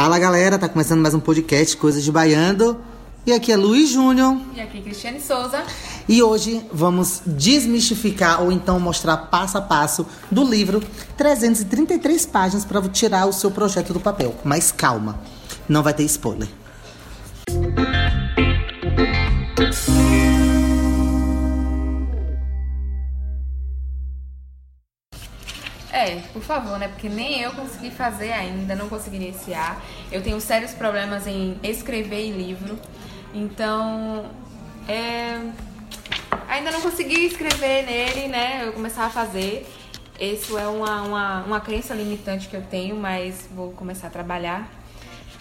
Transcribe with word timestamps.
Fala 0.00 0.16
galera, 0.16 0.56
tá 0.56 0.68
começando 0.68 1.00
mais 1.00 1.12
um 1.12 1.18
podcast 1.18 1.76
Coisas 1.76 2.04
de 2.04 2.12
Baiano. 2.12 2.80
E 3.26 3.32
aqui 3.32 3.50
é 3.50 3.56
Luiz 3.56 3.88
Júnior. 3.88 4.36
E 4.54 4.60
aqui 4.60 4.80
Cristiane 4.80 5.20
Souza. 5.20 5.64
E 6.08 6.22
hoje 6.22 6.64
vamos 6.72 7.20
desmistificar 7.26 8.40
ou 8.40 8.52
então 8.52 8.78
mostrar 8.78 9.16
passo 9.16 9.58
a 9.58 9.60
passo 9.60 10.06
do 10.30 10.44
livro 10.44 10.80
333 11.16 12.26
páginas 12.26 12.64
para 12.64 12.80
tirar 12.82 13.26
o 13.26 13.32
seu 13.32 13.50
projeto 13.50 13.92
do 13.92 13.98
papel. 13.98 14.36
Mas 14.44 14.70
calma, 14.70 15.18
não 15.68 15.82
vai 15.82 15.92
ter 15.92 16.04
spoiler. 16.04 16.46
Por 26.38 26.46
favor, 26.46 26.78
né? 26.78 26.88
Porque 26.88 27.08
nem 27.08 27.40
eu 27.40 27.52
consegui 27.52 27.90
fazer 27.90 28.32
ainda, 28.32 28.74
não 28.74 28.88
consegui 28.88 29.16
iniciar. 29.16 29.82
Eu 30.10 30.22
tenho 30.22 30.40
sérios 30.40 30.72
problemas 30.72 31.26
em 31.26 31.58
escrever 31.62 32.26
em 32.26 32.32
livro. 32.32 32.78
Então, 33.34 34.26
é, 34.88 35.38
ainda 36.48 36.70
não 36.70 36.80
consegui 36.80 37.26
escrever 37.26 37.84
nele, 37.84 38.28
né? 38.28 38.62
Eu 38.66 38.72
começar 38.72 39.06
a 39.06 39.10
fazer. 39.10 39.66
Isso 40.20 40.58
é 40.58 40.66
uma, 40.66 41.02
uma, 41.02 41.42
uma 41.44 41.60
crença 41.60 41.94
limitante 41.94 42.48
que 42.48 42.56
eu 42.56 42.62
tenho, 42.62 42.96
mas 42.96 43.48
vou 43.54 43.70
começar 43.72 44.08
a 44.08 44.10
trabalhar. 44.10 44.68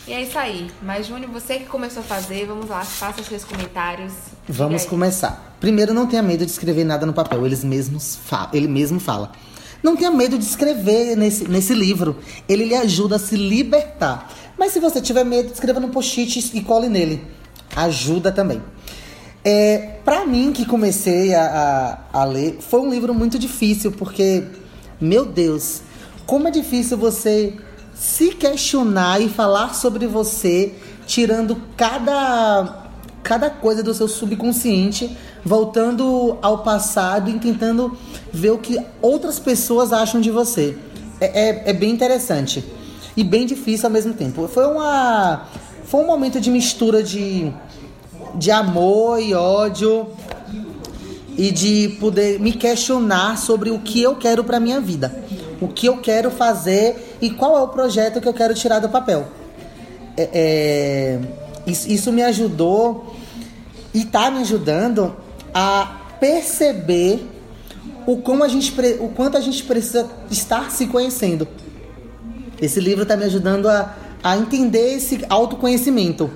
E 0.08 0.14
é 0.14 0.22
isso 0.22 0.38
aí. 0.38 0.72
Mas, 0.82 1.08
Júnior, 1.08 1.30
você 1.32 1.58
que 1.60 1.66
começou 1.66 2.02
a 2.02 2.06
fazer, 2.06 2.46
vamos 2.46 2.70
lá, 2.70 2.82
faça 2.86 3.22
seus 3.24 3.44
comentários. 3.44 4.14
Vamos 4.48 4.86
começar. 4.86 5.56
Primeiro, 5.60 5.94
não 5.94 6.08
tenha 6.08 6.22
medo 6.22 6.46
de 6.46 6.52
escrever 6.52 6.86
nada 6.86 7.06
no 7.06 7.14
papel. 7.14 7.46
Eles 7.46 7.64
mesmos 7.64 8.16
fa 8.16 8.50
ele 8.54 8.68
mesmo 8.68 9.00
fala. 9.00 9.32
Não 9.88 9.96
tenha 9.96 10.12
medo 10.12 10.38
de 10.38 10.44
escrever 10.44 11.16
nesse, 11.16 11.48
nesse 11.48 11.74
livro. 11.74 12.18
Ele 12.46 12.66
lhe 12.66 12.76
ajuda 12.76 13.16
a 13.16 13.20
se 13.20 13.38
libertar. 13.38 14.30
Mas 14.58 14.74
se 14.74 14.82
você 14.82 15.00
tiver 15.00 15.24
medo, 15.24 15.54
escreva 15.54 15.80
no 15.80 15.88
post-it 15.88 16.52
e 16.54 16.62
cole 16.62 16.90
nele. 16.90 17.26
Ajuda 17.74 18.30
também. 18.30 18.62
É, 19.46 19.78
para 20.04 20.26
mim, 20.26 20.52
que 20.52 20.66
comecei 20.66 21.34
a, 21.34 22.02
a, 22.12 22.20
a 22.20 22.26
ler, 22.26 22.58
foi 22.60 22.82
um 22.82 22.90
livro 22.90 23.14
muito 23.14 23.40
difícil, 23.40 23.94
porque, 23.94 24.44
meu 25.00 25.24
Deus, 25.24 25.82
como 26.26 26.50
é 26.50 26.52
difícil 26.52 26.98
você 26.98 27.54
se 27.96 28.32
questionar 28.32 29.22
e 29.22 29.30
falar 29.30 29.74
sobre 29.74 30.06
você, 30.06 30.74
tirando 31.06 31.62
cada, 31.78 32.90
cada 33.24 33.50
coisa 33.50 33.82
do 33.82 33.94
seu 33.94 34.10
subconsciente, 34.10 35.16
voltando 35.48 36.38
ao 36.42 36.60
passado 36.60 37.30
e 37.30 37.40
tentando 37.40 37.98
ver 38.32 38.52
o 38.52 38.58
que 38.58 38.78
outras 39.02 39.40
pessoas 39.40 39.94
acham 39.94 40.20
de 40.20 40.30
você. 40.30 40.78
É, 41.20 41.50
é, 41.50 41.64
é 41.68 41.74
bem 41.74 41.90
interessante 41.90 42.64
e 43.16 43.24
bem 43.24 43.46
difícil 43.46 43.88
ao 43.88 43.92
mesmo 43.92 44.14
tempo. 44.14 44.48
Foi 44.48 44.66
uma 44.68 45.48
foi 45.86 46.02
um 46.02 46.06
momento 46.06 46.42
de 46.42 46.52
mistura 46.52 47.02
de, 47.02 47.50
de 48.36 48.52
amor 48.52 49.22
e 49.22 49.34
ódio 49.34 50.08
e 51.38 51.50
de 51.50 51.96
poder 51.98 52.42
me 52.42 52.52
questionar 52.52 53.38
sobre 53.38 53.72
o 53.72 53.80
que 53.80 54.02
eu 54.02 54.18
quero 54.18 54.44
para 54.44 54.60
minha 54.60 54.82
vida, 54.82 55.18
o 55.62 55.70
que 55.70 55.86
eu 55.86 55.98
quero 55.98 56.30
fazer 56.30 57.18
e 57.22 57.30
qual 57.30 57.58
é 57.58 57.62
o 57.62 57.70
projeto 57.70 58.20
que 58.20 58.28
eu 58.28 58.34
quero 58.34 58.54
tirar 58.54 58.80
do 58.80 58.90
papel. 58.90 59.28
É, 60.18 60.30
é, 60.34 61.20
isso, 61.66 61.90
isso 61.90 62.12
me 62.12 62.22
ajudou 62.22 63.16
e 63.94 64.02
está 64.02 64.30
me 64.30 64.40
ajudando 64.40 65.16
a 65.58 66.02
perceber 66.20 67.28
o, 68.06 68.18
como 68.18 68.44
a 68.44 68.48
gente, 68.48 68.72
o 69.00 69.10
quanto 69.10 69.38
a 69.38 69.42
gente 69.42 69.64
precisa 69.64 70.08
estar 70.30 70.70
se 70.70 70.86
conhecendo. 70.86 71.48
Esse 72.62 72.80
livro 72.80 73.02
está 73.02 73.18
me 73.18 73.24
ajudando 73.24 73.68
a, 73.68 73.96
a 74.24 74.38
entender 74.38 74.94
esse 74.94 75.26
autoconhecimento. 75.28 76.30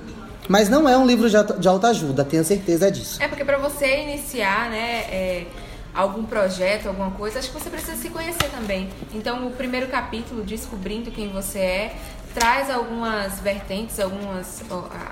Mas 0.48 0.68
não 0.68 0.88
é 0.88 0.98
um 0.98 1.06
livro 1.06 1.30
de, 1.30 1.68
autoajuda, 1.68 2.24
tenho 2.24 2.44
certeza 2.44 2.90
disso. 2.90 3.22
É 3.22 3.28
porque 3.28 3.44
para 3.44 3.58
você 3.58 4.02
iniciar, 4.02 4.68
né, 4.68 5.04
é, 5.08 5.46
algum 5.94 6.24
projeto, 6.24 6.88
alguma 6.88 7.12
coisa, 7.12 7.38
acho 7.38 7.52
que 7.52 7.60
você 7.60 7.70
precisa 7.70 7.96
se 7.96 8.10
conhecer 8.10 8.50
também. 8.50 8.88
Então, 9.14 9.46
o 9.46 9.52
primeiro 9.52 9.86
capítulo, 9.86 10.42
Descobrindo 10.42 11.12
Quem 11.12 11.28
Você 11.28 11.60
É, 11.60 11.96
traz 12.34 12.68
algumas 12.68 13.38
vertentes, 13.38 14.00
algumas 14.00 14.64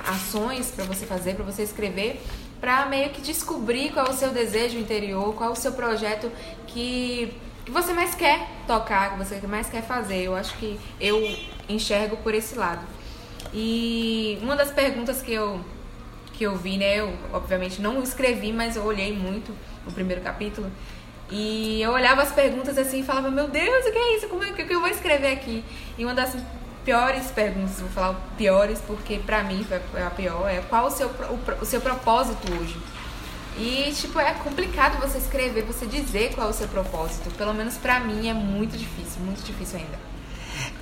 ações 0.04 0.72
para 0.74 0.84
você 0.84 1.06
fazer, 1.06 1.36
para 1.36 1.44
você 1.44 1.62
escrever, 1.62 2.20
para 2.60 2.86
meio 2.86 3.10
que 3.10 3.20
descobrir 3.20 3.92
qual 3.92 4.06
é 4.06 4.10
o 4.10 4.12
seu 4.12 4.30
desejo 4.30 4.78
interior, 4.78 5.34
qual 5.34 5.50
é 5.50 5.52
o 5.52 5.56
seu 5.56 5.72
projeto 5.72 6.30
que, 6.66 7.32
que 7.64 7.70
você 7.70 7.92
mais 7.92 8.14
quer 8.14 8.46
tocar, 8.66 9.12
que 9.12 9.18
você 9.18 9.40
mais 9.46 9.68
quer 9.68 9.82
fazer. 9.82 10.22
Eu 10.22 10.36
acho 10.36 10.56
que 10.58 10.78
eu 11.00 11.36
enxergo 11.68 12.16
por 12.18 12.34
esse 12.34 12.54
lado. 12.56 12.84
E 13.52 14.38
uma 14.42 14.54
das 14.54 14.70
perguntas 14.70 15.22
que 15.22 15.32
eu 15.32 15.60
que 16.34 16.46
eu 16.46 16.56
vi, 16.56 16.78
né, 16.78 16.96
eu 16.96 17.12
obviamente 17.34 17.82
não 17.82 18.02
escrevi, 18.02 18.50
mas 18.50 18.74
eu 18.74 18.82
olhei 18.82 19.14
muito 19.14 19.54
o 19.86 19.92
primeiro 19.92 20.22
capítulo. 20.22 20.70
E 21.30 21.82
eu 21.82 21.92
olhava 21.92 22.22
as 22.22 22.32
perguntas 22.32 22.78
assim 22.78 23.00
e 23.00 23.02
falava, 23.02 23.30
meu 23.30 23.46
Deus, 23.46 23.84
o 23.84 23.92
que 23.92 23.98
é 23.98 24.16
isso? 24.16 24.26
Como 24.28 24.42
é 24.42 24.50
que 24.50 24.72
eu 24.72 24.80
vou 24.80 24.88
escrever 24.88 25.32
aqui? 25.32 25.62
E 25.98 26.04
uma 26.04 26.14
das 26.14 26.34
piores 26.84 27.26
perguntas, 27.30 27.78
vou 27.78 27.88
falar 27.90 28.14
piores 28.36 28.80
porque 28.86 29.18
pra 29.18 29.42
mim 29.42 29.64
foi 29.64 30.02
a 30.02 30.10
pior, 30.10 30.48
é 30.48 30.60
qual 30.68 30.86
o 30.86 30.90
seu, 30.90 31.08
o, 31.08 31.62
o 31.62 31.64
seu 31.64 31.80
propósito 31.80 32.52
hoje? 32.52 32.76
E, 33.58 33.92
tipo, 33.92 34.18
é 34.18 34.32
complicado 34.32 35.00
você 35.00 35.18
escrever, 35.18 35.64
você 35.64 35.84
dizer 35.84 36.32
qual 36.34 36.46
é 36.46 36.50
o 36.50 36.54
seu 36.54 36.68
propósito. 36.68 37.30
Pelo 37.36 37.52
menos 37.52 37.74
pra 37.74 38.00
mim 38.00 38.28
é 38.28 38.32
muito 38.32 38.76
difícil, 38.76 39.20
muito 39.22 39.42
difícil 39.44 39.78
ainda. 39.78 39.98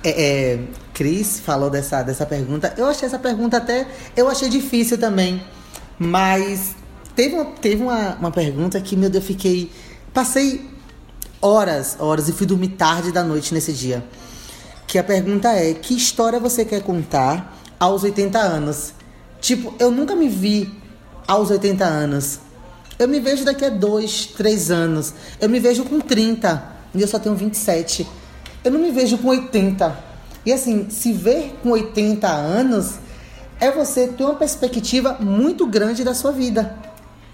É, 0.03 0.09
é, 0.53 0.59
Cris 0.93 1.39
falou 1.39 1.69
dessa, 1.69 2.03
dessa 2.03 2.25
pergunta. 2.25 2.73
Eu 2.77 2.85
achei 2.85 3.05
essa 3.05 3.19
pergunta 3.19 3.57
até. 3.57 3.87
Eu 4.15 4.29
achei 4.29 4.47
difícil 4.47 4.97
também. 4.97 5.43
Mas 5.97 6.75
teve 7.15 7.35
uma, 7.35 7.45
teve 7.45 7.83
uma, 7.83 8.15
uma 8.15 8.31
pergunta 8.31 8.79
que, 8.79 8.95
meu 8.95 9.09
Deus, 9.09 9.23
eu 9.23 9.27
fiquei. 9.27 9.71
Passei 10.13 10.69
horas, 11.41 11.97
horas 11.99 12.29
e 12.29 12.33
fui 12.33 12.47
dormir 12.47 12.69
tarde 12.69 13.11
da 13.11 13.23
noite 13.23 13.53
nesse 13.53 13.73
dia 13.73 14.03
que 14.89 14.97
a 14.97 15.03
pergunta 15.03 15.49
é: 15.49 15.75
que 15.75 15.95
história 15.95 16.39
você 16.39 16.65
quer 16.65 16.81
contar 16.81 17.55
aos 17.79 18.03
80 18.03 18.39
anos? 18.39 18.93
Tipo, 19.39 19.73
eu 19.79 19.91
nunca 19.91 20.15
me 20.15 20.27
vi 20.27 20.69
aos 21.27 21.51
80 21.51 21.85
anos. 21.85 22.39
Eu 22.97 23.07
me 23.07 23.19
vejo 23.19 23.45
daqui 23.45 23.63
a 23.63 23.69
2, 23.69 24.25
3 24.35 24.71
anos. 24.71 25.13
Eu 25.39 25.47
me 25.47 25.59
vejo 25.59 25.85
com 25.85 26.01
30 26.01 26.77
e 26.95 27.01
eu 27.01 27.07
só 27.07 27.19
tenho 27.19 27.35
27. 27.35 28.05
Eu 28.63 28.71
não 28.71 28.79
me 28.79 28.91
vejo 28.91 29.19
com 29.19 29.27
80. 29.29 29.95
E 30.43 30.51
assim, 30.51 30.89
se 30.89 31.13
ver 31.13 31.59
com 31.61 31.69
80 31.69 32.27
anos 32.27 32.95
é 33.59 33.69
você 33.69 34.07
ter 34.07 34.23
uma 34.23 34.35
perspectiva 34.35 35.17
muito 35.19 35.67
grande 35.67 36.03
da 36.03 36.15
sua 36.15 36.31
vida. 36.31 36.75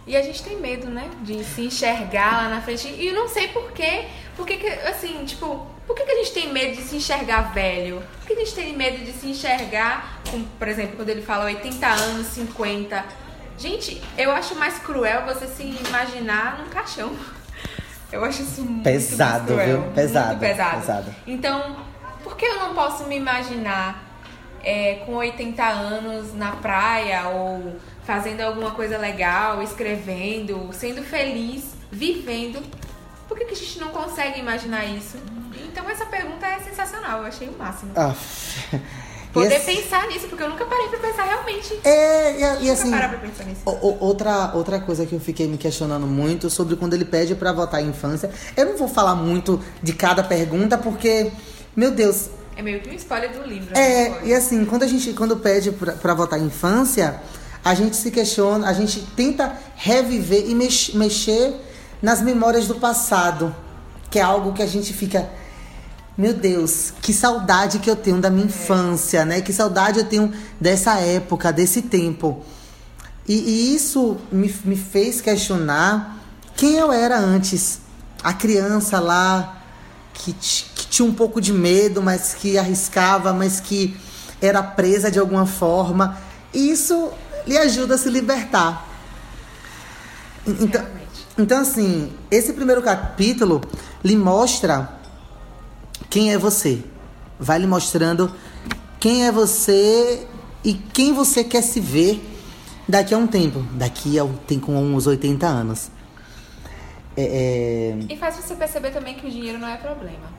E 0.06 0.16
a 0.16 0.22
gente 0.22 0.44
tem 0.44 0.58
medo, 0.58 0.88
né? 0.88 1.10
De 1.24 1.44
se 1.44 1.62
enxergar 1.62 2.44
lá 2.44 2.50
na 2.50 2.62
frente. 2.62 2.88
E 2.90 3.08
eu 3.08 3.16
não 3.16 3.30
sei 3.30 3.48
porquê. 3.48 4.06
Porque, 4.36 4.54
assim, 4.88 5.24
tipo, 5.26 5.68
por 5.88 5.96
que, 5.96 6.04
que 6.04 6.12
a 6.12 6.16
gente 6.16 6.34
tem 6.34 6.52
medo 6.52 6.76
de 6.76 6.82
se 6.82 6.96
enxergar 6.98 7.54
velho? 7.54 8.04
Por 8.20 8.28
que 8.28 8.34
a 8.34 8.38
gente 8.38 8.54
tem 8.54 8.76
medo 8.76 9.04
de 9.04 9.14
se 9.14 9.28
enxergar, 9.28 10.22
com, 10.30 10.44
por 10.44 10.68
exemplo, 10.68 10.98
quando 10.98 11.10
ele 11.10 11.22
fala 11.22 11.46
80 11.46 11.88
anos, 11.88 12.28
50? 12.28 13.06
Gente, 13.58 14.02
eu 14.18 14.32
acho 14.32 14.56
mais 14.56 14.80
cruel 14.80 15.26
você 15.26 15.48
se 15.48 15.64
imaginar 15.64 16.60
num 16.60 16.70
caixão. 16.70 17.16
Eu 18.12 18.24
acho 18.24 18.42
isso 18.42 18.62
muito 18.62 18.84
pesado, 18.84 19.54
cruel, 19.54 19.82
viu? 19.82 19.92
Pesado, 19.94 20.28
muito 20.28 20.40
pesado. 20.40 20.80
pesado. 20.80 21.16
Então, 21.26 21.78
por 22.24 22.36
que 22.36 22.46
eu 22.46 22.60
não 22.60 22.74
posso 22.74 23.06
me 23.06 23.16
imaginar 23.16 24.04
é, 24.64 25.04
com 25.06 25.14
80 25.14 25.64
anos 25.64 26.34
na 26.34 26.52
praia 26.54 27.30
ou 27.30 27.76
fazendo 28.04 28.42
alguma 28.42 28.72
coisa 28.72 28.98
legal, 28.98 29.62
escrevendo, 29.62 30.70
sendo 30.74 31.04
feliz, 31.04 31.76
vivendo? 31.92 32.62
Por 33.28 33.38
que, 33.38 33.46
que 33.46 33.54
a 33.54 33.58
gente 33.58 33.80
não 33.80 33.90
consegue 33.90 34.40
imaginar 34.40 34.86
isso? 34.86 35.18
Então 35.68 35.90
essa 35.90 36.06
pergunta 36.06 36.46
é 36.46 36.60
sensacional, 36.60 37.22
eu 37.22 37.26
achei 37.26 37.48
o 37.50 37.58
máximo. 37.58 37.92
Ah. 37.96 38.14
Poder 39.36 39.56
esse... 39.56 39.66
pensar 39.66 40.08
nisso, 40.08 40.28
porque 40.30 40.42
eu 40.42 40.50
nunca 40.50 40.66
parei 40.66 40.88
pra 40.88 40.98
pensar 40.98 41.26
realmente. 41.26 41.78
É, 41.84 42.40
e, 42.40 42.66
e 42.66 42.72
assim. 42.72 42.90
Parar 42.90 43.10
pra 43.10 43.18
pensar 43.18 43.44
nisso. 43.44 43.62
outra, 43.66 44.54
outra 44.54 44.80
coisa 44.80 45.06
que 45.06 45.14
eu 45.14 45.20
fiquei 45.20 45.46
me 45.46 45.58
questionando 45.58 46.08
muito 46.08 46.50
sobre 46.50 46.78
quando 46.78 46.94
ele 46.94 47.04
pede 47.04 47.36
para 47.36 47.52
votar 47.52 47.84
em 47.84 47.90
infância. 47.90 48.32
Eu 48.56 48.68
não 48.68 48.78
vou 48.78 48.88
falar 48.88 49.14
muito 49.14 49.62
de 49.84 49.92
cada 49.92 50.24
pergunta, 50.24 50.78
porque, 50.78 51.34
meu 51.76 51.92
Deus. 51.92 52.30
É 52.56 52.62
meio 52.62 52.80
que 52.80 52.90
um 52.90 52.94
spoiler 52.94 53.30
do 53.34 53.46
livro. 53.46 53.76
Né? 53.76 53.82
É, 53.82 54.22
e 54.24 54.34
assim, 54.34 54.64
quando 54.64 54.84
a 54.84 54.88
gente 54.88 55.12
quando 55.12 55.36
pede 55.36 55.70
para 55.74 56.14
votar 56.14 56.40
em 56.40 56.46
infância, 56.46 57.20
a 57.62 57.74
gente 57.74 57.98
se 57.98 58.12
questiona, 58.12 58.70
a 58.70 58.74
gente 58.74 59.02
tenta 59.18 59.54
reviver 59.76 60.50
e 60.50 60.56
mex, 60.56 60.94
mexer 60.94 61.56
nas 62.02 62.22
memórias 62.22 62.68
do 62.68 62.76
passado, 62.76 63.56
que 64.10 64.20
é 64.20 64.22
algo 64.22 64.54
que 64.54 64.62
a 64.62 64.68
gente 64.68 64.94
fica 64.94 65.30
meu 66.18 66.34
Deus, 66.34 66.94
que 67.02 67.12
saudade 67.12 67.80
que 67.80 67.90
eu 67.90 67.96
tenho 67.96 68.22
da 68.22 68.30
minha 68.30 68.46
infância, 68.46 69.26
né? 69.26 69.42
Que 69.42 69.52
saudade 69.52 70.00
eu 70.00 70.06
tenho 70.06 70.34
dessa 70.60 70.98
época, 70.98 71.52
desse 71.52 71.82
tempo. 71.82 72.42
E, 73.28 73.34
e 73.34 73.76
isso 73.76 74.18
me, 74.32 74.54
me 74.64 74.78
fez 74.78 75.20
questionar 75.20 76.18
quem 76.56 76.76
eu 76.76 76.92
era 76.92 77.20
antes. 77.20 77.82
A 78.24 78.34
criança 78.34 79.00
lá 79.00 79.62
que, 80.14 80.32
que 80.32 80.88
tinha 80.88 81.06
um 81.06 81.14
pouco 81.14 81.42
de 81.42 81.52
medo, 81.52 82.02
mas 82.02 82.34
que 82.34 82.58
arriscava, 82.58 83.34
mas 83.34 83.60
que 83.60 83.98
era 84.42 84.64
presa 84.64 85.12
de 85.12 85.20
alguma 85.20 85.46
forma. 85.46 86.18
E 86.54 86.72
isso 86.72 87.12
lhe 87.46 87.58
ajuda 87.58 87.96
a 87.96 87.98
se 87.98 88.10
libertar. 88.10 88.88
Então, 90.48 90.86
então, 91.38 91.62
assim, 91.62 92.12
esse 92.32 92.54
primeiro 92.54 92.82
capítulo 92.82 93.62
lhe 94.04 94.16
mostra 94.16 94.90
quem 96.10 96.32
é 96.32 96.38
você. 96.38 96.82
Vai 97.40 97.60
lhe 97.60 97.68
mostrando 97.68 98.32
quem 99.00 99.26
é 99.26 99.32
você 99.32 100.26
e 100.64 100.74
quem 100.74 101.14
você 101.14 101.44
quer 101.44 101.62
se 101.62 101.80
ver 101.80 102.24
daqui 102.88 103.14
a 103.14 103.18
um 103.18 103.28
tempo. 103.28 103.60
Daqui 103.74 104.18
a 104.18 104.26
tem 104.48 104.60
com 104.60 104.78
uns 104.78 105.08
80 105.08 105.46
anos. 105.46 105.92
É, 107.18 107.24
é... 107.24 108.14
E 108.14 108.18
faz 108.18 108.36
você 108.38 108.56
perceber 108.56 108.92
também 108.92 109.16
que 109.16 109.28
o 109.28 109.30
dinheiro 109.30 109.60
não 109.60 109.68
é 109.68 109.76
problema. 109.78 110.34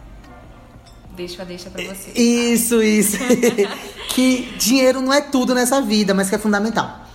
Deixa, 1.14 1.44
deixa 1.44 1.70
pra 1.70 1.82
você. 1.82 2.10
Isso, 2.12 2.82
isso. 2.82 3.16
que 4.10 4.54
dinheiro 4.58 5.00
não 5.00 5.12
é 5.12 5.20
tudo 5.20 5.54
nessa 5.54 5.80
vida, 5.80 6.12
mas 6.12 6.28
que 6.28 6.34
é 6.34 6.38
fundamental. 6.38 7.06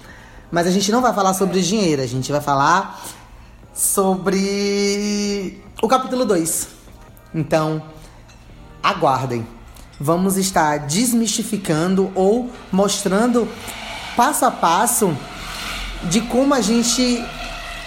Mas 0.51 0.67
a 0.67 0.71
gente 0.71 0.91
não 0.91 1.01
vai 1.01 1.13
falar 1.13 1.33
sobre 1.33 1.61
dinheiro, 1.61 2.01
a 2.01 2.07
gente 2.07 2.31
vai 2.31 2.41
falar 2.41 3.01
sobre 3.73 5.61
o 5.81 5.87
capítulo 5.87 6.25
2. 6.25 6.67
Então, 7.33 7.83
aguardem. 8.83 9.45
Vamos 9.99 10.35
estar 10.35 10.79
desmistificando 10.79 12.11
ou 12.15 12.49
mostrando 12.71 13.47
passo 14.15 14.45
a 14.45 14.51
passo 14.51 15.15
de 16.03 16.21
como 16.21 16.53
a 16.53 16.61
gente 16.61 17.23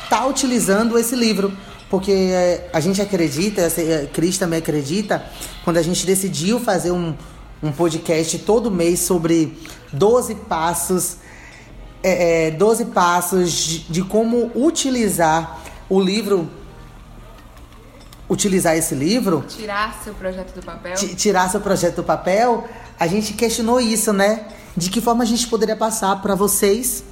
está 0.04 0.24
utilizando 0.26 0.96
esse 0.98 1.16
livro. 1.16 1.52
Porque 1.90 2.12
é, 2.12 2.70
a 2.72 2.80
gente 2.80 3.00
acredita, 3.00 3.62
a 3.62 3.80
é, 3.80 4.08
Cris 4.12 4.38
também 4.38 4.58
acredita, 4.58 5.24
quando 5.62 5.76
a 5.76 5.82
gente 5.82 6.06
decidiu 6.06 6.58
fazer 6.58 6.90
um, 6.90 7.14
um 7.62 7.70
podcast 7.70 8.38
todo 8.38 8.70
mês 8.70 9.00
sobre 9.00 9.56
12 9.92 10.34
passos, 10.34 11.18
é, 12.02 12.50
12 12.52 12.82
é, 12.82 12.86
passos 12.86 13.52
de, 13.52 13.78
de 13.80 14.02
como 14.02 14.50
utilizar 14.54 15.63
o 15.88 16.00
livro 16.00 16.48
utilizar 18.28 18.76
esse 18.76 18.94
livro. 18.94 19.44
Tirar 19.48 20.00
seu 20.02 20.14
projeto 20.14 20.54
do 20.54 20.62
papel. 20.62 20.94
Tirar 21.16 21.50
seu 21.50 21.60
projeto 21.60 21.96
do 21.96 22.04
papel. 22.04 22.68
A 22.98 23.06
gente 23.06 23.34
questionou 23.34 23.80
isso, 23.80 24.12
né? 24.12 24.46
De 24.76 24.90
que 24.90 25.00
forma 25.00 25.22
a 25.22 25.26
gente 25.26 25.46
poderia 25.46 25.76
passar 25.76 26.20
para 26.20 26.34
vocês 26.34 27.04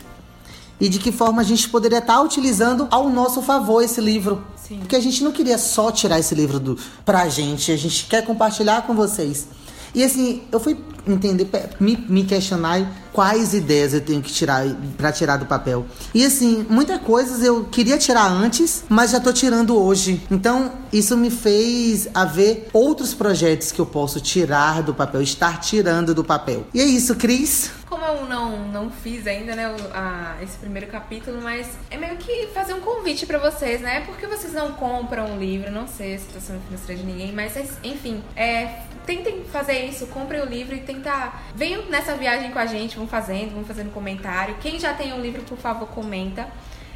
e 0.80 0.88
de 0.88 0.98
que 0.98 1.12
forma 1.12 1.40
a 1.42 1.44
gente 1.44 1.68
poderia 1.68 1.98
estar 1.98 2.14
tá 2.14 2.22
utilizando 2.22 2.88
ao 2.90 3.08
nosso 3.08 3.40
favor 3.42 3.82
esse 3.82 4.00
livro. 4.00 4.44
Sim. 4.56 4.78
Porque 4.78 4.96
a 4.96 5.00
gente 5.00 5.22
não 5.22 5.30
queria 5.30 5.58
só 5.58 5.92
tirar 5.92 6.18
esse 6.18 6.34
livro 6.34 6.58
do, 6.58 6.78
pra 7.04 7.28
gente, 7.28 7.70
a 7.70 7.76
gente 7.76 8.06
quer 8.06 8.24
compartilhar 8.24 8.82
com 8.82 8.94
vocês. 8.94 9.46
E 9.94 10.02
assim, 10.02 10.42
eu 10.50 10.58
fui 10.58 10.76
entender, 11.06 11.48
me, 11.80 11.96
me 12.08 12.24
questionar 12.24 13.02
quais 13.12 13.52
ideias 13.52 13.92
eu 13.92 14.00
tenho 14.00 14.22
que 14.22 14.32
tirar 14.32 14.64
para 14.96 15.12
tirar 15.12 15.36
do 15.36 15.46
papel. 15.46 15.84
E 16.14 16.24
assim, 16.24 16.64
muitas 16.68 17.00
coisas 17.02 17.42
eu 17.42 17.64
queria 17.64 17.98
tirar 17.98 18.26
antes, 18.26 18.84
mas 18.88 19.10
já 19.10 19.20
tô 19.20 19.32
tirando 19.32 19.76
hoje. 19.76 20.22
Então, 20.30 20.72
isso 20.92 21.16
me 21.16 21.30
fez 21.30 22.08
haver 22.14 22.68
outros 22.72 23.12
projetos 23.12 23.72
que 23.72 23.80
eu 23.80 23.86
posso 23.86 24.20
tirar 24.20 24.82
do 24.82 24.94
papel, 24.94 25.22
estar 25.22 25.60
tirando 25.60 26.14
do 26.14 26.24
papel. 26.24 26.66
E 26.72 26.80
é 26.80 26.84
isso, 26.84 27.14
Cris. 27.16 27.70
Eu 28.12 28.26
não, 28.26 28.58
não 28.68 28.90
fiz 28.90 29.26
ainda, 29.26 29.56
né, 29.56 29.74
a, 29.94 30.36
esse 30.42 30.58
primeiro 30.58 30.86
capítulo, 30.88 31.40
mas 31.40 31.78
é 31.90 31.96
meio 31.96 32.16
que 32.18 32.48
fazer 32.48 32.74
um 32.74 32.80
convite 32.80 33.24
para 33.24 33.38
vocês, 33.38 33.80
né? 33.80 34.02
Porque 34.02 34.26
vocês 34.26 34.52
não 34.52 34.72
compram 34.72 35.32
um 35.32 35.38
livro, 35.38 35.70
não 35.70 35.88
sei 35.88 36.14
a 36.14 36.18
situação 36.18 36.60
financeira 36.60 37.00
de 37.00 37.06
ninguém, 37.06 37.32
mas 37.32 37.56
enfim, 37.82 38.22
é 38.36 38.82
tentem 39.06 39.44
fazer 39.44 39.84
isso, 39.86 40.06
comprem 40.08 40.42
o 40.42 40.44
livro 40.44 40.74
e 40.74 40.80
tentar. 40.80 41.42
Venham 41.54 41.86
nessa 41.86 42.14
viagem 42.14 42.50
com 42.52 42.58
a 42.58 42.66
gente, 42.66 42.96
vão 42.96 43.08
fazendo, 43.08 43.54
vão 43.54 43.64
fazendo 43.64 43.92
comentário. 43.92 44.56
Quem 44.60 44.78
já 44.78 44.92
tem 44.92 45.12
o 45.12 45.16
um 45.16 45.20
livro, 45.20 45.42
por 45.42 45.58
favor, 45.58 45.88
comenta. 45.88 46.46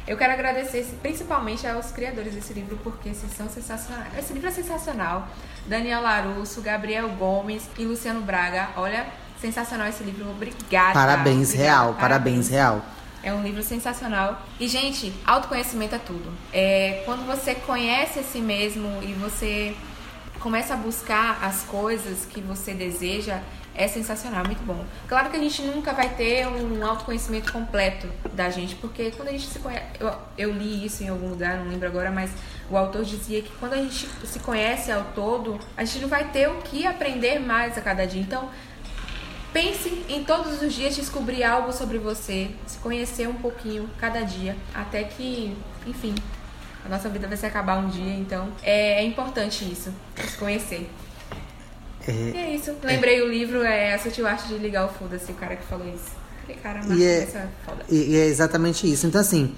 Eu 0.07 0.15
quero 0.15 0.31
agradecer 0.31 0.85
principalmente 1.01 1.67
aos 1.67 1.91
criadores 1.91 2.33
desse 2.33 2.53
livro, 2.53 2.79
porque 2.81 3.09
esses 3.09 3.29
são 3.33 3.49
sensacionais. 3.49 4.17
Esse 4.17 4.31
livro 4.31 4.47
é 4.47 4.51
sensacional. 4.51 5.27
Daniel 5.65 6.01
Larusso, 6.01 6.61
Gabriel 6.61 7.09
Gomes 7.09 7.67
e 7.77 7.83
Luciano 7.83 8.21
Braga. 8.21 8.69
Olha, 8.77 9.05
sensacional 9.39 9.87
esse 9.87 10.03
livro. 10.03 10.29
Obrigada. 10.29 10.93
Parabéns, 10.93 11.49
Obrigada. 11.49 11.69
real. 11.69 11.93
Parabéns, 11.93 12.49
parabéns, 12.49 12.49
real. 12.49 12.85
É 13.23 13.33
um 13.33 13.43
livro 13.43 13.63
sensacional. 13.63 14.41
E, 14.59 14.67
gente, 14.67 15.13
autoconhecimento 15.25 15.95
é 15.95 15.99
tudo. 15.99 16.31
É 16.53 17.01
quando 17.05 17.25
você 17.25 17.55
conhece 17.55 18.19
a 18.19 18.23
si 18.23 18.39
mesmo 18.39 19.01
e 19.03 19.13
você 19.13 19.75
começa 20.39 20.75
a 20.75 20.77
buscar 20.77 21.39
as 21.43 21.63
coisas 21.63 22.25
que 22.25 22.39
você 22.39 22.73
deseja, 22.73 23.41
é 23.77 23.87
sensacional, 23.87 24.43
muito 24.43 24.63
bom. 24.63 24.83
Claro 25.07 25.29
que 25.29 25.37
a 25.37 25.39
gente 25.39 25.61
nunca 25.61 25.93
vai 25.93 26.09
ter 26.09 26.47
um 26.47 26.83
autoconhecimento 26.85 27.53
completo 27.53 28.07
da 28.33 28.49
gente, 28.49 28.75
porque 28.75 29.11
quando 29.11 29.29
a 29.29 29.31
gente 29.31 29.45
se 29.47 29.59
conhece. 29.59 29.85
Eu, 29.99 30.11
eu 30.37 30.51
li 30.51 30.83
isso 30.83 31.03
em 31.03 31.09
algum 31.09 31.29
lugar, 31.29 31.57
não 31.57 31.69
lembro 31.69 31.87
agora, 31.87 32.09
mas 32.09 32.31
o 32.71 32.75
autor 32.75 33.03
dizia 33.03 33.41
que 33.41 33.51
quando 33.59 33.73
a 33.73 33.77
gente 33.77 34.09
se 34.25 34.39
conhece 34.39 34.91
ao 34.91 35.03
todo, 35.15 35.59
a 35.75 35.85
gente 35.85 35.99
não 35.99 36.09
vai 36.09 36.23
ter 36.31 36.49
o 36.49 36.55
que 36.61 36.87
aprender 36.87 37.39
mais 37.39 37.77
a 37.77 37.81
cada 37.81 38.05
dia. 38.07 38.21
Então, 38.21 38.49
pense 39.57 40.03
em 40.07 40.23
todos 40.23 40.61
os 40.61 40.71
dias 40.71 40.95
descobrir 40.95 41.43
algo 41.43 41.73
sobre 41.73 41.97
você, 41.97 42.51
se 42.67 42.77
conhecer 42.77 43.27
um 43.27 43.33
pouquinho 43.33 43.89
cada 43.99 44.21
dia, 44.21 44.55
até 44.71 45.03
que, 45.03 45.57
enfim, 45.87 46.13
a 46.85 46.89
nossa 46.89 47.09
vida 47.09 47.27
vai 47.27 47.35
se 47.35 47.45
acabar 47.45 47.79
um 47.79 47.89
dia, 47.89 48.13
então 48.13 48.49
é, 48.61 49.01
é 49.01 49.03
importante 49.03 49.65
isso, 49.65 49.91
se 50.15 50.37
conhecer. 50.37 50.87
É, 52.07 52.11
e 52.11 52.37
é 52.37 52.55
isso. 52.55 52.75
Lembrei 52.83 53.19
é, 53.19 53.23
o 53.23 53.27
livro, 53.27 53.63
é 53.63 53.95
A 53.95 53.99
Sutil 53.99 54.27
Arte 54.27 54.47
de 54.47 54.59
Ligar 54.59 54.85
o 54.85 54.89
Foda-se, 54.89 55.31
o 55.31 55.35
cara 55.35 55.55
que 55.55 55.65
falou 55.65 55.87
isso. 55.87 56.11
Falei, 56.41 56.61
cara, 56.61 56.81
e 56.93 57.03
é, 57.03 57.17
é 57.23 57.47
foda. 57.65 57.83
E, 57.89 58.13
e, 58.13 58.15
é 58.15 58.25
exatamente 58.27 58.89
isso. 58.89 59.07
Então, 59.07 59.19
assim, 59.19 59.53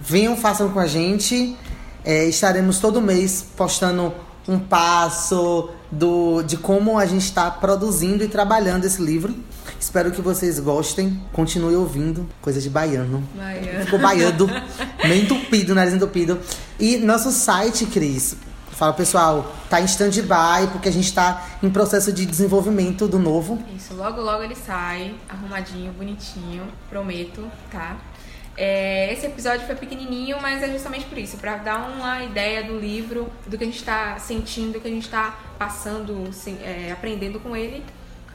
venham, 0.00 0.36
façam 0.36 0.70
com 0.70 0.80
a 0.80 0.86
gente. 0.86 1.56
É, 2.04 2.24
estaremos 2.24 2.80
todo 2.80 3.00
mês 3.00 3.46
postando 3.56 4.12
um 4.46 4.58
passo 4.58 5.70
do, 5.90 6.42
de 6.42 6.56
como 6.56 6.98
a 6.98 7.06
gente 7.06 7.24
está 7.24 7.50
produzindo 7.50 8.24
e 8.24 8.28
trabalhando 8.28 8.84
esse 8.84 9.00
livro. 9.02 9.34
Espero 9.78 10.10
que 10.10 10.20
vocês 10.20 10.58
gostem. 10.58 11.20
Continue 11.32 11.74
ouvindo. 11.74 12.28
Coisa 12.40 12.60
de 12.60 12.70
baiano. 12.70 13.22
Baiano. 13.34 13.84
Ficou 13.84 13.98
baiano. 13.98 14.48
meio 15.04 15.24
entupido, 15.24 15.74
nariz 15.74 15.94
entupido. 15.94 16.38
E 16.78 16.96
nosso 16.98 17.30
site, 17.30 17.86
Cris. 17.86 18.36
Fala, 18.70 18.94
pessoal, 18.94 19.54
tá 19.68 19.80
em 19.80 19.84
stand-by 19.84 20.68
porque 20.72 20.88
a 20.88 20.92
gente 20.92 21.12
tá 21.12 21.46
em 21.62 21.70
processo 21.70 22.12
de 22.12 22.24
desenvolvimento 22.24 23.06
do 23.06 23.18
novo. 23.18 23.62
Isso, 23.76 23.94
logo 23.94 24.20
logo 24.20 24.42
ele 24.42 24.56
sai, 24.56 25.14
arrumadinho, 25.28 25.92
bonitinho, 25.92 26.66
prometo, 26.88 27.46
tá? 27.70 27.96
É, 28.56 29.12
esse 29.12 29.26
episódio 29.26 29.66
foi 29.66 29.74
pequenininho, 29.74 30.36
mas 30.40 30.62
é 30.62 30.70
justamente 30.70 31.06
por 31.06 31.16
isso, 31.16 31.36
para 31.38 31.56
dar 31.56 31.90
uma 31.90 32.22
ideia 32.22 32.62
do 32.62 32.78
livro, 32.78 33.30
do 33.46 33.56
que 33.56 33.64
a 33.64 33.66
gente 33.66 33.78
está 33.78 34.18
sentindo, 34.18 34.74
do 34.74 34.80
que 34.80 34.88
a 34.88 34.90
gente 34.90 35.04
está 35.04 35.38
passando, 35.58 36.24
assim, 36.28 36.58
é, 36.62 36.92
aprendendo 36.92 37.40
com 37.40 37.56
ele. 37.56 37.82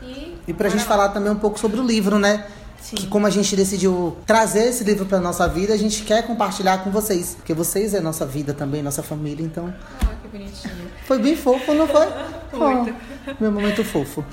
E, 0.01 0.35
e 0.47 0.53
pra 0.53 0.69
gente 0.69 0.81
lá. 0.81 0.87
falar 0.87 1.09
também 1.09 1.31
um 1.31 1.37
pouco 1.39 1.59
sobre 1.59 1.79
o 1.79 1.85
livro, 1.85 2.17
né? 2.17 2.45
Sim. 2.81 2.95
Que 2.95 3.07
como 3.07 3.25
a 3.25 3.29
gente 3.29 3.55
decidiu 3.55 4.17
trazer 4.25 4.69
esse 4.69 4.83
livro 4.83 5.05
para 5.05 5.19
nossa 5.19 5.47
vida, 5.47 5.73
a 5.73 5.77
gente 5.77 6.03
quer 6.03 6.25
compartilhar 6.25 6.83
com 6.83 6.91
vocês, 6.91 7.35
porque 7.35 7.53
vocês 7.53 7.93
é 7.93 7.99
nossa 7.99 8.25
vida 8.25 8.53
também, 8.53 8.81
nossa 8.81 9.03
família, 9.03 9.43
então. 9.43 9.73
Ah, 10.01 10.13
que 10.21 10.27
bonitinho. 10.27 10.87
Foi 11.05 11.19
bem 11.19 11.35
fofo, 11.35 11.73
não 11.73 11.87
foi? 11.87 12.05
Muito. 12.53 12.95
Oh, 13.27 13.33
meu 13.39 13.51
momento 13.51 13.83
fofo. 13.83 14.23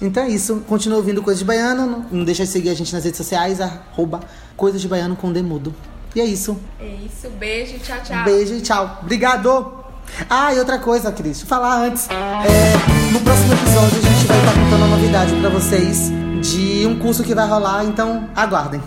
Então 0.00 0.22
é 0.22 0.28
isso. 0.28 0.62
Continua 0.68 0.98
ouvindo 0.98 1.22
Coisas 1.22 1.40
de 1.40 1.44
Baiano. 1.44 2.06
Não 2.10 2.24
deixa 2.24 2.44
de 2.44 2.50
seguir 2.50 2.70
a 2.70 2.74
gente 2.74 2.92
nas 2.92 3.04
redes 3.04 3.18
sociais, 3.18 3.60
arroba 3.60 4.20
Coisas 4.56 4.80
de 4.80 4.88
Baiano 4.88 5.16
com 5.16 5.32
Demudo. 5.32 5.74
E 6.14 6.20
é 6.20 6.24
isso. 6.24 6.58
É 6.80 6.86
isso. 6.86 7.28
Beijo, 7.38 7.78
tchau, 7.78 7.98
tchau. 8.02 8.24
Beijo 8.24 8.54
e 8.54 8.60
tchau. 8.60 9.00
Obrigado. 9.02 9.80
Ah, 10.28 10.52
e 10.52 10.58
outra 10.58 10.78
coisa, 10.78 11.12
Cris, 11.12 11.38
deixa 11.38 11.44
eu 11.44 11.48
falar 11.48 11.84
antes. 11.84 12.08
É, 12.10 13.12
no 13.12 13.20
próximo 13.20 13.52
episódio 13.52 13.98
a 13.98 14.02
gente 14.02 14.26
vai 14.26 14.38
estar 14.38 14.54
contando 14.54 14.84
uma 14.84 14.96
novidade 14.96 15.34
para 15.36 15.50
vocês 15.50 16.10
de 16.42 16.86
um 16.86 16.98
curso 16.98 17.22
que 17.22 17.34
vai 17.34 17.46
rolar, 17.46 17.84
então 17.84 18.28
aguardem. 18.34 18.80